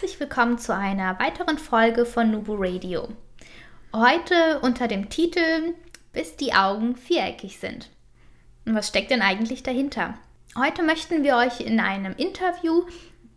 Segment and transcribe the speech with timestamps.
[0.00, 3.08] Herzlich willkommen zu einer weiteren Folge von Nubu Radio.
[3.92, 5.74] Heute unter dem Titel
[6.12, 7.90] Bis die Augen viereckig sind.
[8.64, 10.14] Und was steckt denn eigentlich dahinter?
[10.56, 12.84] Heute möchten wir euch in einem Interview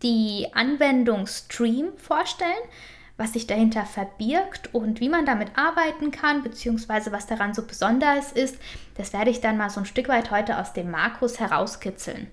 [0.04, 2.52] die Anwendung Stream vorstellen,
[3.16, 8.30] was sich dahinter verbirgt und wie man damit arbeiten kann, beziehungsweise was daran so besonders
[8.30, 8.56] ist.
[8.94, 12.30] Das werde ich dann mal so ein Stück weit heute aus dem Markus herauskitzeln.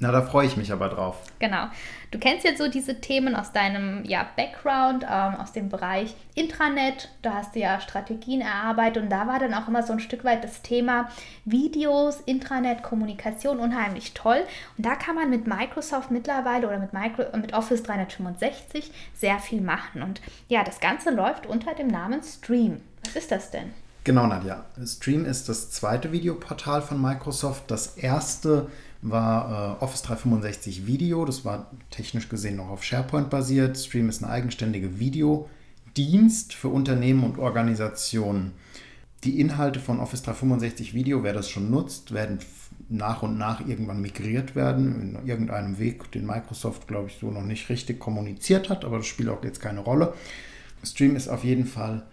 [0.00, 1.16] Na, da freue ich mich aber drauf.
[1.40, 1.66] Genau.
[2.12, 7.08] Du kennst jetzt so diese Themen aus deinem ja, Background, ähm, aus dem Bereich Intranet.
[7.20, 10.24] Da hast du ja Strategien erarbeitet und da war dann auch immer so ein Stück
[10.24, 11.08] weit das Thema
[11.44, 14.44] Videos, Intranet, Kommunikation unheimlich toll.
[14.76, 19.60] Und da kann man mit Microsoft mittlerweile oder mit, Micro, mit Office 365 sehr viel
[19.60, 20.02] machen.
[20.02, 22.80] Und ja, das Ganze läuft unter dem Namen Stream.
[23.04, 23.74] Was ist das denn?
[24.08, 24.64] Genau, Nadja.
[24.86, 27.70] Stream ist das zweite Videoportal von Microsoft.
[27.70, 28.70] Das erste
[29.02, 31.26] war äh, Office 365 Video.
[31.26, 33.76] Das war technisch gesehen noch auf SharePoint basiert.
[33.76, 38.52] Stream ist ein eigenständiger Videodienst für Unternehmen und Organisationen.
[39.24, 42.38] Die Inhalte von Office 365 Video, wer das schon nutzt, werden
[42.88, 47.44] nach und nach irgendwann migriert werden, in irgendeinem Weg, den Microsoft, glaube ich, so noch
[47.44, 50.14] nicht richtig kommuniziert hat, aber das spielt auch jetzt keine Rolle.
[50.82, 52.04] Stream ist auf jeden Fall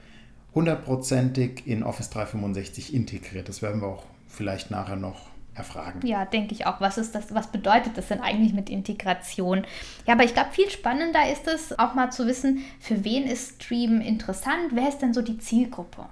[0.56, 3.50] hundertprozentig in Office 365 integriert.
[3.50, 6.06] Das werden wir auch vielleicht nachher noch erfragen.
[6.06, 6.81] Ja, denke ich auch.
[6.81, 9.66] Was ist das, was bedeutet das denn eigentlich mit Integration?
[10.06, 13.64] Ja, aber ich glaube, viel spannender ist es auch mal zu wissen, für wen ist
[13.64, 14.71] Stream interessant?
[14.71, 16.05] Wer ist denn so die Zielgruppe?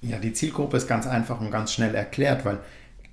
[0.00, 2.60] Ja, die Zielgruppe ist ganz einfach und ganz schnell erklärt, weil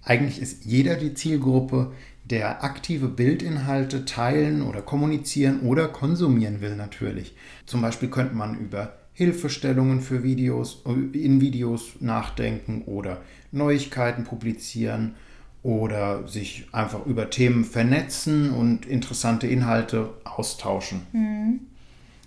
[0.03, 1.91] eigentlich ist jeder die Zielgruppe,
[2.25, 7.35] der aktive Bildinhalte teilen oder kommunizieren oder konsumieren will natürlich.
[7.65, 13.21] Zum Beispiel könnte man über Hilfestellungen für Videos in Videos nachdenken oder
[13.51, 15.15] Neuigkeiten publizieren
[15.63, 21.07] oder sich einfach über Themen vernetzen und interessante Inhalte austauschen.
[21.11, 21.61] Hm.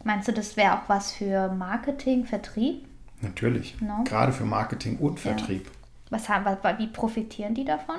[0.02, 2.86] Meinst du, das wäre auch was für Marketing, Vertrieb?
[3.20, 4.04] Natürlich, no?
[4.04, 5.66] gerade für Marketing und Vertrieb.
[5.66, 5.72] Ja.
[6.10, 6.46] Was haben,
[6.78, 7.96] wie profitieren die davon?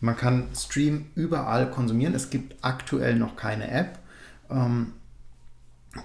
[0.00, 2.14] Man kann Stream überall konsumieren.
[2.14, 3.98] Es gibt aktuell noch keine App.
[4.50, 4.92] Ähm,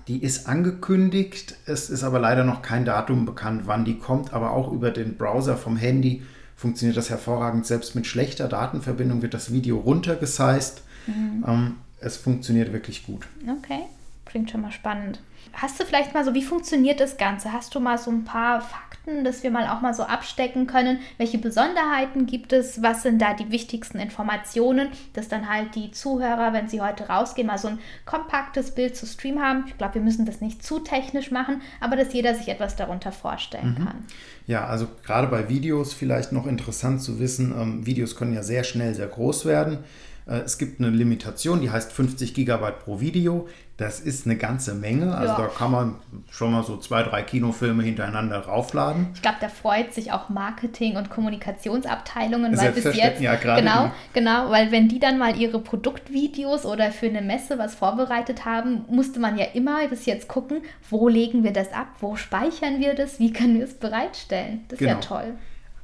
[0.07, 1.55] die ist angekündigt.
[1.65, 4.33] Es ist aber leider noch kein Datum bekannt, wann die kommt.
[4.33, 6.23] Aber auch über den Browser vom Handy
[6.55, 7.65] funktioniert das hervorragend.
[7.65, 10.83] Selbst mit schlechter Datenverbindung wird das Video runtergesized.
[11.07, 11.45] Mhm.
[11.47, 13.27] Ähm, es funktioniert wirklich gut.
[13.47, 13.83] Okay,
[14.25, 15.21] klingt schon mal spannend.
[15.53, 17.51] Hast du vielleicht mal so, wie funktioniert das Ganze?
[17.51, 18.90] Hast du mal so ein paar Fakten,
[19.23, 20.99] dass wir mal auch mal so abstecken können?
[21.17, 22.81] Welche Besonderheiten gibt es?
[22.81, 27.47] Was sind da die wichtigsten Informationen, dass dann halt die Zuhörer, wenn sie heute rausgehen,
[27.47, 29.65] mal so ein kompaktes Bild zu Stream haben?
[29.67, 33.11] Ich glaube, wir müssen das nicht zu technisch machen, aber dass jeder sich etwas darunter
[33.11, 33.85] vorstellen mhm.
[33.85, 34.05] kann.
[34.47, 38.63] Ja, also gerade bei Videos vielleicht noch interessant zu wissen, ähm, Videos können ja sehr
[38.63, 39.79] schnell sehr groß werden.
[40.25, 43.47] Äh, es gibt eine Limitation, die heißt 50 Gigabyte pro Video.
[43.77, 45.15] Das ist eine ganze Menge.
[45.15, 45.39] Also ja.
[45.39, 45.95] da kann man
[46.29, 49.07] schon mal so zwei, drei Kinofilme hintereinander raufladen.
[49.15, 54.51] Ich glaube, da freut sich auch Marketing- und Kommunikationsabteilungen, weil bis jetzt ja, genau, genau,
[54.51, 59.19] weil wenn die dann mal ihre Produktvideos oder für eine Messe was vorbereitet haben, musste
[59.19, 63.19] man ja immer bis jetzt gucken, wo legen wir das ab, wo speichern wir das,
[63.19, 64.65] wie können wir es bereitstellen.
[64.67, 64.99] Das ist genau.
[64.99, 65.33] ja toll.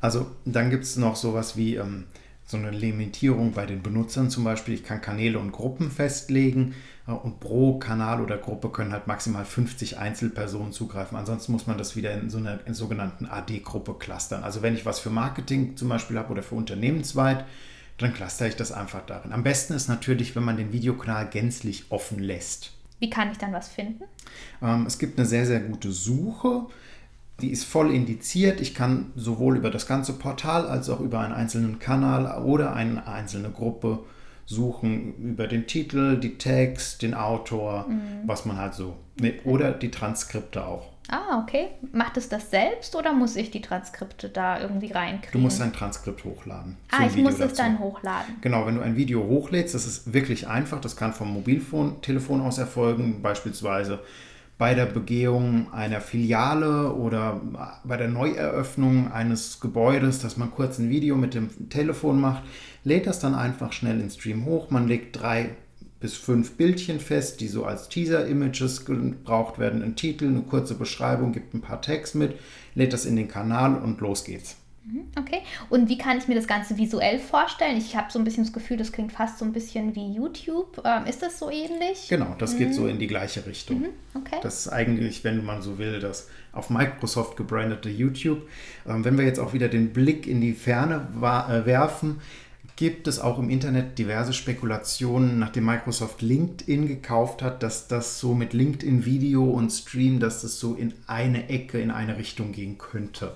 [0.01, 2.05] Also dann gibt es noch sowas wie ähm,
[2.47, 4.73] so eine Limitierung bei den Benutzern zum Beispiel.
[4.73, 6.73] Ich kann Kanäle und Gruppen festlegen
[7.05, 11.17] äh, und pro Kanal oder Gruppe können halt maximal 50 Einzelpersonen zugreifen.
[11.17, 14.43] Ansonsten muss man das wieder in so einer in sogenannten AD-Gruppe clustern.
[14.43, 17.45] Also wenn ich was für Marketing zum Beispiel habe oder für unternehmensweit,
[17.97, 19.33] dann cluster ich das einfach darin.
[19.33, 22.71] Am besten ist natürlich, wenn man den Videokanal gänzlich offen lässt.
[22.99, 24.05] Wie kann ich dann was finden?
[24.61, 26.67] Ähm, es gibt eine sehr, sehr gute Suche
[27.41, 28.61] die ist voll indiziert.
[28.61, 33.07] Ich kann sowohl über das ganze Portal als auch über einen einzelnen Kanal oder eine
[33.07, 33.99] einzelne Gruppe
[34.45, 38.21] suchen, über den Titel, die Tags, den Autor, mhm.
[38.25, 38.95] was man halt so.
[39.43, 40.89] Oder die Transkripte auch.
[41.09, 41.69] Ah, okay.
[41.93, 45.31] Macht es das selbst oder muss ich die Transkripte da irgendwie reinkriegen?
[45.31, 46.77] Du musst ein Transkript hochladen.
[46.91, 48.35] Ah, ich Video muss es dann hochladen.
[48.41, 50.81] Genau, wenn du ein Video hochlädst, das ist wirklich einfach.
[50.81, 53.99] Das kann vom Mobiltelefon aus erfolgen, beispielsweise
[54.57, 57.41] bei der Begehung einer Filiale oder
[57.83, 62.43] bei der Neueröffnung eines Gebäudes, dass man kurz ein Video mit dem Telefon macht,
[62.83, 64.71] lädt das dann einfach schnell in Stream hoch.
[64.71, 65.51] Man legt drei
[65.99, 69.83] bis fünf Bildchen fest, die so als Teaser-Images gebraucht werden.
[69.83, 72.35] Ein Titel, eine kurze Beschreibung, gibt ein paar Tags mit,
[72.75, 74.57] lädt das in den Kanal und los geht's.
[74.87, 75.41] Mhm, okay.
[75.69, 77.77] Und wie kann ich mir das Ganze visuell vorstellen?
[77.77, 80.81] Ich habe so ein bisschen das Gefühl, das klingt fast so ein bisschen wie YouTube.
[80.85, 82.07] Ähm, ist das so ähnlich?
[82.07, 82.57] Genau, das mhm.
[82.59, 83.81] geht so in die gleiche Richtung.
[83.81, 84.37] Mhm, okay.
[84.41, 88.47] Das ist eigentlich, wenn man so will, das auf Microsoft gebrandete YouTube.
[88.87, 92.21] Ähm, wenn wir jetzt auch wieder den Blick in die Ferne äh, werfen,
[92.77, 98.33] gibt es auch im Internet diverse Spekulationen, nachdem Microsoft LinkedIn gekauft hat, dass das so
[98.33, 102.77] mit LinkedIn Video und Stream, dass das so in eine Ecke, in eine Richtung gehen
[102.77, 103.35] könnte.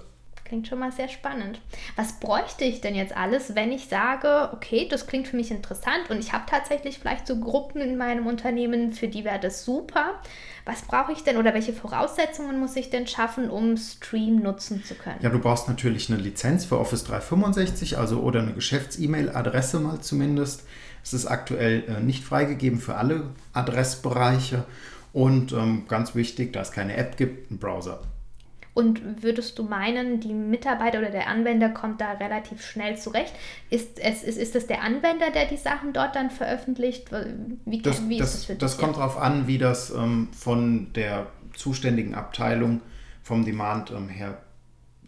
[0.52, 1.62] Klingt schon mal sehr spannend.
[1.96, 6.10] Was bräuchte ich denn jetzt alles, wenn ich sage, okay, das klingt für mich interessant
[6.10, 10.20] und ich habe tatsächlich vielleicht so Gruppen in meinem Unternehmen, für die wäre das super.
[10.66, 14.96] Was brauche ich denn oder welche Voraussetzungen muss ich denn schaffen, um Stream nutzen zu
[14.96, 15.20] können?
[15.22, 20.66] Ja, du brauchst natürlich eine Lizenz für Office 365, also oder eine Geschäfts-E-Mail-Adresse mal zumindest.
[21.02, 24.66] Es ist aktuell äh, nicht freigegeben für alle Adressbereiche
[25.14, 28.02] und ähm, ganz wichtig, da es keine App gibt, ein Browser.
[28.74, 33.34] Und würdest du meinen, die Mitarbeiter oder der Anwender kommt da relativ schnell zurecht?
[33.70, 37.12] Ist, es, ist, ist es der Anwender, der die Sachen dort dann veröffentlicht?
[37.66, 38.60] Wie, das, wie das, ist das für dich?
[38.60, 42.82] Das kommt darauf an, wie das ähm, von der zuständigen Abteilung
[43.24, 44.38] vom Demand ähm, her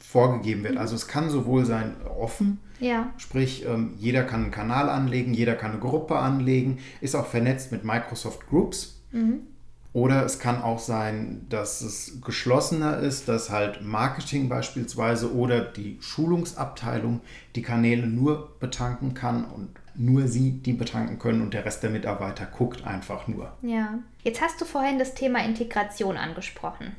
[0.04, 0.74] vorgegeben wird.
[0.74, 0.80] Mhm.
[0.80, 3.14] Also es kann sowohl sein offen, ja.
[3.18, 7.72] sprich ähm, jeder kann einen Kanal anlegen, jeder kann eine Gruppe anlegen, ist auch vernetzt
[7.72, 9.02] mit Microsoft Groups.
[9.12, 9.48] Mhm.
[9.94, 16.00] Oder es kann auch sein, dass es geschlossener ist, dass halt Marketing beispielsweise oder die
[16.02, 17.22] Schulungsabteilung
[17.56, 21.92] die Kanäle nur betanken kann und nur sie die betanken können und der Rest der
[21.92, 23.54] Mitarbeiter guckt einfach nur.
[23.62, 24.00] Ja.
[24.24, 26.96] Jetzt hast du vorhin das Thema Integration angesprochen.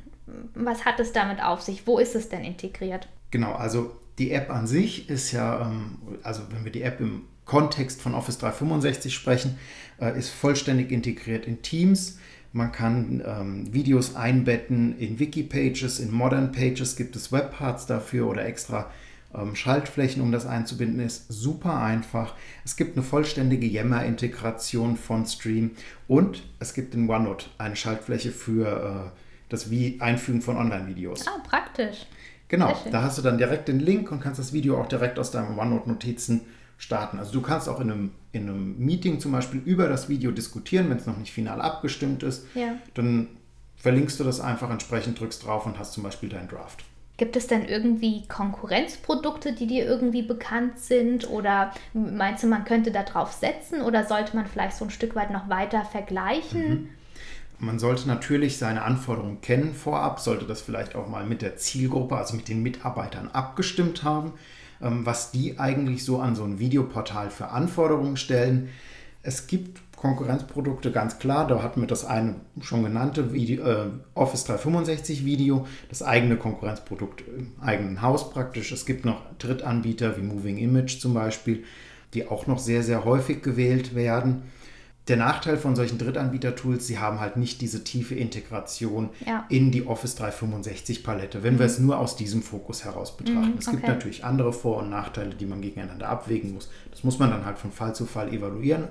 [0.53, 1.85] Was hat es damit auf sich?
[1.85, 3.09] Wo ist es denn integriert?
[3.31, 7.23] Genau, also die App an sich ist ja, ähm, also wenn wir die App im
[7.43, 9.59] Kontext von Office 365 sprechen,
[9.99, 12.17] äh, ist vollständig integriert in Teams
[12.55, 18.45] man kann ähm, Videos einbetten in Wiki-Pages, in Modern Pages gibt es Webparts dafür oder
[18.45, 18.89] extra
[19.35, 21.01] ähm, Schaltflächen, um das einzubinden.
[21.01, 22.33] Ist super einfach.
[22.63, 25.71] Es gibt eine vollständige Yammer-Integration von Stream
[26.07, 29.19] und es gibt in OneNote eine Schaltfläche für äh,
[29.49, 31.27] das Wie Einfügen von Online-Videos.
[31.27, 32.05] Ah, praktisch.
[32.47, 35.29] Genau, da hast du dann direkt den Link und kannst das Video auch direkt aus
[35.29, 36.39] deinen OneNote-Notizen
[36.77, 37.19] starten.
[37.19, 40.89] Also du kannst auch in einem, in einem Meeting zum Beispiel über das Video diskutieren,
[40.89, 42.45] wenn es noch nicht final abgestimmt ist.
[42.53, 42.75] Ja.
[42.93, 43.27] Dann
[43.77, 46.83] verlinkst du das einfach entsprechend, drückst drauf und hast zum Beispiel deinen Draft.
[47.17, 51.29] Gibt es denn irgendwie Konkurrenzprodukte, die dir irgendwie bekannt sind?
[51.29, 53.81] Oder meinst du, man könnte da drauf setzen?
[53.81, 56.69] Oder sollte man vielleicht so ein Stück weit noch weiter vergleichen?
[56.69, 56.89] Mhm.
[57.57, 62.17] Man sollte natürlich seine Anforderungen kennen vorab, sollte das vielleicht auch mal mit der Zielgruppe,
[62.17, 64.33] also mit den Mitarbeitern abgestimmt haben.
[64.81, 68.69] Ähm, was die eigentlich so an so ein Videoportal für Anforderungen stellen.
[69.21, 71.47] Es gibt Konkurrenzprodukte, ganz klar.
[71.47, 77.23] Da hatten wir das eine schon genannte Video, äh, Office 365 Video, das eigene Konkurrenzprodukt
[77.27, 78.71] im eigenen Haus praktisch.
[78.71, 81.63] Es gibt noch Drittanbieter wie Moving Image zum Beispiel,
[82.13, 84.43] die auch noch sehr, sehr häufig gewählt werden.
[85.07, 89.45] Der Nachteil von solchen Drittanbieter-Tools, sie haben halt nicht diese tiefe Integration ja.
[89.49, 91.59] in die Office 365 Palette, wenn mhm.
[91.59, 93.51] wir es nur aus diesem Fokus heraus betrachten.
[93.51, 96.71] Mhm, es gibt natürlich andere Vor- und Nachteile, die man gegeneinander abwägen muss.
[96.89, 98.87] Das muss man dann halt von Fall zu Fall evaluieren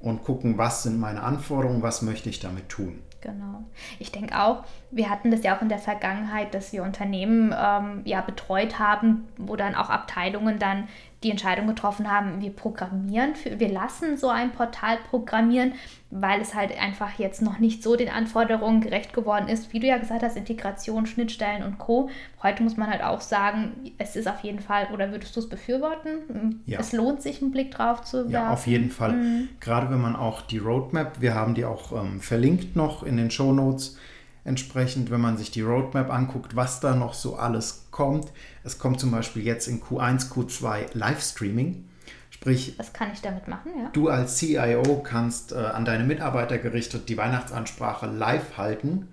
[0.00, 2.98] und gucken, was sind meine Anforderungen, was möchte ich damit tun.
[3.20, 3.64] Genau.
[3.98, 8.02] Ich denke auch, wir hatten das ja auch in der Vergangenheit, dass wir Unternehmen ähm,
[8.04, 10.88] ja betreut haben, wo dann auch Abteilungen dann
[11.24, 15.72] die Entscheidung getroffen haben, wir programmieren, für, wir lassen so ein Portal programmieren,
[16.10, 19.72] weil es halt einfach jetzt noch nicht so den Anforderungen gerecht geworden ist.
[19.72, 22.08] Wie du ja gesagt hast, Integration, Schnittstellen und Co.
[22.42, 25.48] Heute muss man halt auch sagen, es ist auf jeden Fall, oder würdest du es
[25.48, 26.62] befürworten?
[26.66, 26.78] Ja.
[26.78, 28.30] Es lohnt sich, einen Blick drauf zu werfen.
[28.30, 29.12] Ja, auf jeden Fall.
[29.14, 29.48] Mhm.
[29.58, 33.32] Gerade wenn man auch die Roadmap, wir haben die auch ähm, verlinkt noch in den
[33.32, 33.98] Show Notes,
[34.44, 38.32] entsprechend, wenn man sich die Roadmap anguckt, was da noch so alles kommt.
[38.64, 41.84] Es kommt zum Beispiel jetzt in Q1, Q2 Livestreaming.
[42.30, 43.72] Sprich, was kann ich damit machen?
[43.76, 43.90] Ja?
[43.92, 49.08] Du als CIO kannst äh, an deine Mitarbeiter gerichtet die Weihnachtsansprache live halten.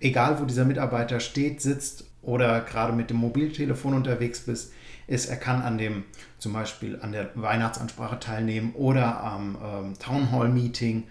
[0.00, 4.72] Egal, wo dieser Mitarbeiter steht, sitzt oder gerade mit dem Mobiltelefon unterwegs bist,
[5.06, 6.04] ist, er kann an dem
[6.38, 11.04] zum Beispiel an der Weihnachtsansprache teilnehmen oder am ähm, Town Hall Meeting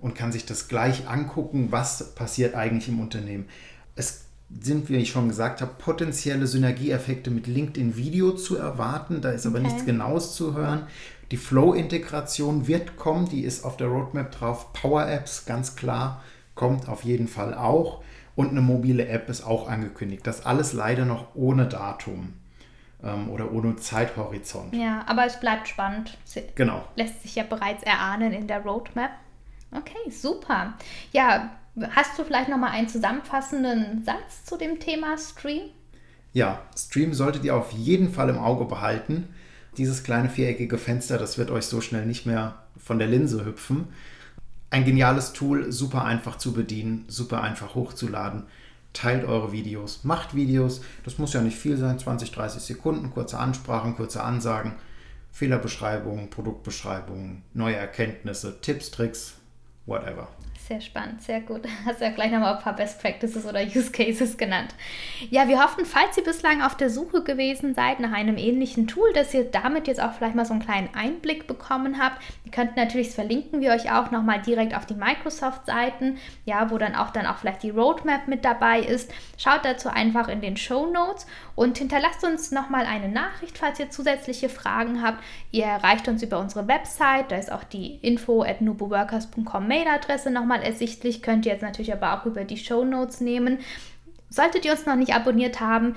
[0.00, 3.46] und kann sich das gleich angucken, was passiert eigentlich im Unternehmen.
[3.94, 4.26] Es
[4.60, 9.20] sind, wie ich schon gesagt habe, potenzielle Synergieeffekte mit LinkedIn Video zu erwarten.
[9.20, 9.68] Da ist aber okay.
[9.68, 10.86] nichts Genaues zu hören.
[11.32, 14.72] Die Flow-Integration wird kommen, die ist auf der Roadmap drauf.
[14.72, 16.22] Power Apps, ganz klar,
[16.54, 18.02] kommt auf jeden Fall auch.
[18.36, 20.26] Und eine mobile App ist auch angekündigt.
[20.26, 22.34] Das alles leider noch ohne Datum
[23.02, 24.74] ähm, oder ohne Zeithorizont.
[24.74, 26.16] Ja, aber es bleibt spannend.
[26.54, 26.84] Genau.
[26.96, 29.10] Lässt sich ja bereits erahnen in der Roadmap.
[29.76, 30.74] Okay, super.
[31.12, 31.50] Ja,
[31.90, 35.70] hast du vielleicht noch mal einen zusammenfassenden Satz zu dem Thema Stream?
[36.32, 39.28] Ja, Stream solltet ihr auf jeden Fall im Auge behalten.
[39.76, 43.88] Dieses kleine viereckige Fenster, das wird euch so schnell nicht mehr von der Linse hüpfen.
[44.70, 48.44] Ein geniales Tool, super einfach zu bedienen, super einfach hochzuladen.
[48.92, 50.80] Teilt eure Videos, macht Videos.
[51.04, 54.74] Das muss ja nicht viel sein, 20, 30 Sekunden, kurze Ansprachen, kurze Ansagen,
[55.32, 59.34] Fehlerbeschreibungen, Produktbeschreibungen, neue Erkenntnisse, Tipps, Tricks,
[59.86, 60.26] whatever.
[60.66, 61.62] Sehr spannend, sehr gut.
[61.84, 64.74] Hast ja gleich nochmal ein paar Best Practices oder Use Cases genannt.
[65.30, 69.12] Ja, wir hoffen, falls ihr bislang auf der Suche gewesen seid nach einem ähnlichen Tool,
[69.12, 72.20] dass ihr damit jetzt auch vielleicht mal so einen kleinen Einblick bekommen habt.
[72.44, 76.96] Ihr könnt natürlich, verlinken wir euch auch nochmal direkt auf die Microsoft-Seiten, ja, wo dann
[76.96, 79.12] auch dann auch vielleicht die Roadmap mit dabei ist.
[79.38, 83.90] Schaut dazu einfach in den Show Notes und hinterlasst uns nochmal eine Nachricht, falls ihr
[83.90, 85.22] zusätzliche Fragen habt.
[85.52, 90.62] Ihr erreicht uns über unsere Website, da ist auch die info at Mailadresse nochmal nochmal
[90.62, 93.58] ersichtlich, könnt ihr jetzt natürlich aber auch über die Show Notes nehmen.
[94.28, 95.94] Solltet ihr uns noch nicht abonniert haben,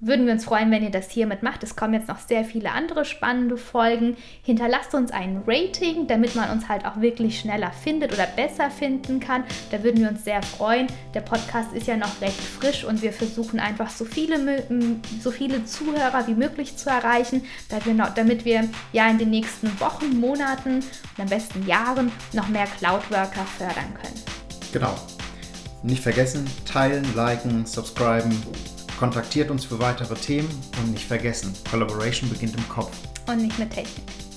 [0.00, 1.62] würden wir uns freuen, wenn ihr das hiermit macht.
[1.64, 4.16] Es kommen jetzt noch sehr viele andere spannende Folgen.
[4.42, 9.18] Hinterlasst uns ein Rating, damit man uns halt auch wirklich schneller findet oder besser finden
[9.18, 9.44] kann.
[9.70, 10.86] Da würden wir uns sehr freuen.
[11.14, 14.64] Der Podcast ist ja noch recht frisch und wir versuchen einfach so viele,
[15.20, 17.42] so viele Zuhörer wie möglich zu erreichen,
[18.14, 23.44] damit wir ja in den nächsten Wochen, Monaten und am besten Jahren noch mehr Cloudworker
[23.56, 24.22] fördern können.
[24.72, 24.94] Genau.
[25.82, 28.30] Nicht vergessen, teilen, liken, subscriben
[28.98, 30.48] Kontaktiert uns für weitere Themen
[30.82, 32.90] und nicht vergessen, Collaboration beginnt im Kopf.
[33.28, 34.27] Und nicht mit Technik.